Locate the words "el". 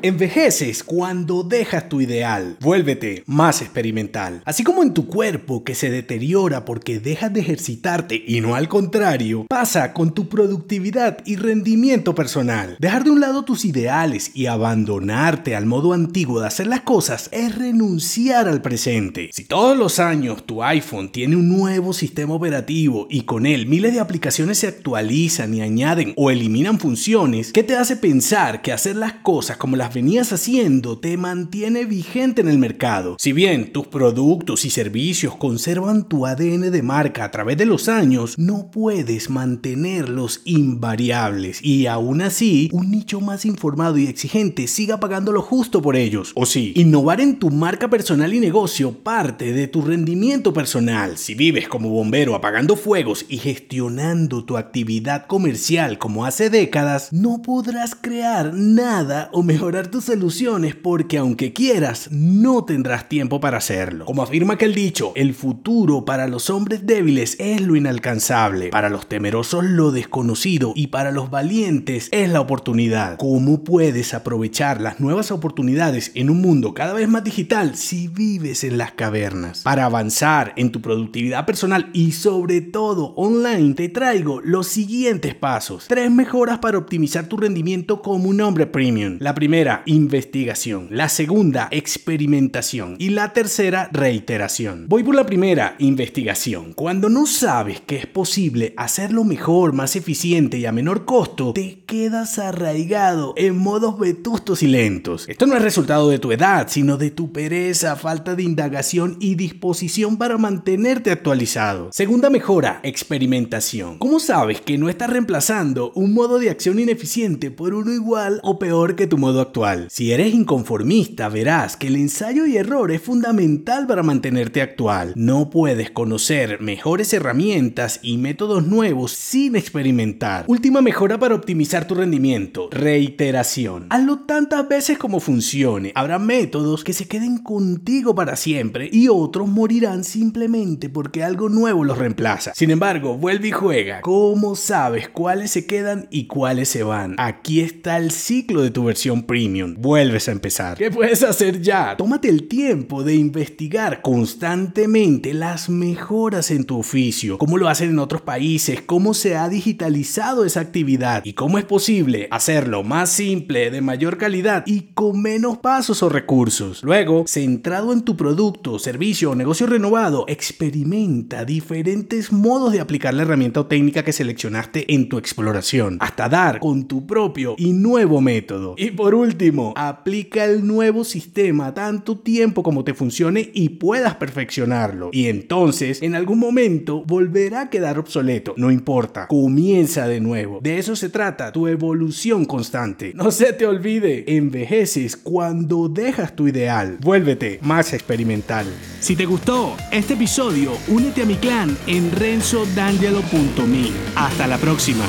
32.48-32.58, 65.14-65.32, 121.88-121.96, 147.96-148.12, 152.28-152.48, 180.44-180.66